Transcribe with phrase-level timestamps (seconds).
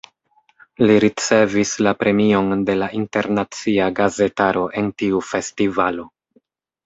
[0.85, 6.07] Li ricevis la premion de la internacia gazetaro en tiu festivalo.